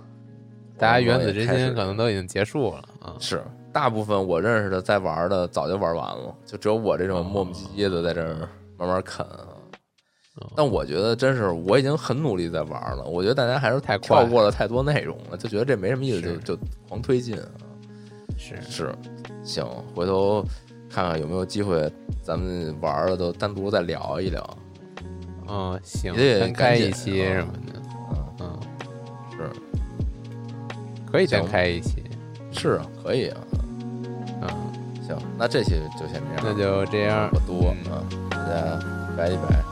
[0.78, 3.14] 大家原子之心可能都已经结束了啊。
[3.20, 3.42] 是
[3.72, 9.24] 大部分我认识的在玩的早就玩完了，就只有我这种哦磨磨唧唧的在这儿慢慢啃
[10.56, 17.46] 但我觉得真是我已经很努力在玩了，我觉得大家还是太快跳过了太多内容了，就觉得这没什么意思，就就狂推进啊。
[18.36, 18.94] 是是，
[19.44, 20.44] 行，回头
[20.92, 21.90] 看看有没有机会，
[22.22, 24.58] 咱们玩了都单独再聊一聊。
[25.48, 28.60] 嗯，行也得，单开一期啊什么的，嗯，嗯，
[29.32, 29.50] 是。
[31.10, 32.02] 可以先开一期，
[32.52, 33.40] 是啊，可以啊。
[34.42, 34.48] 嗯，
[35.06, 37.30] 行，那这期就先这样，那就这样。
[37.30, 37.92] 不，多嗯。
[37.92, 38.78] 啊，大家
[39.16, 39.64] 拜一拜。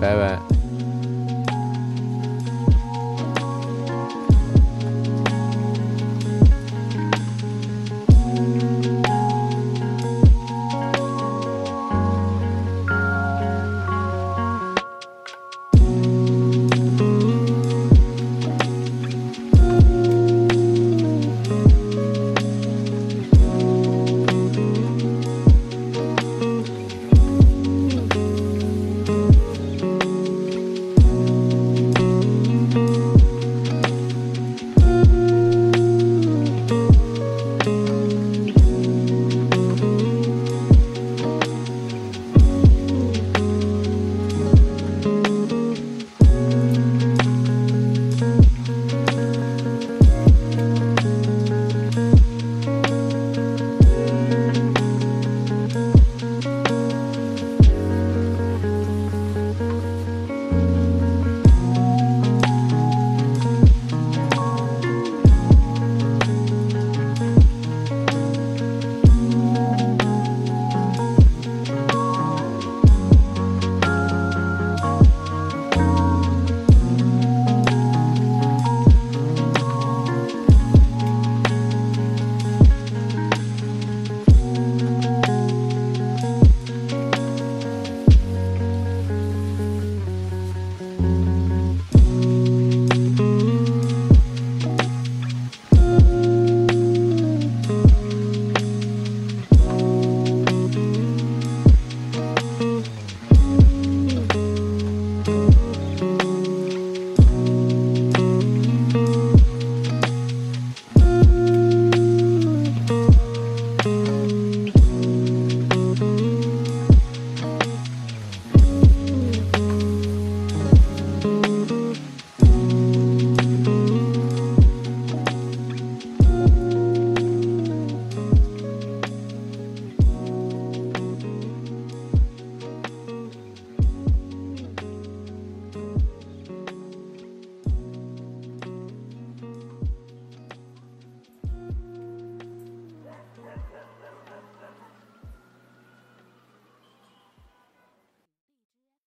[0.00, 0.63] 拜拜。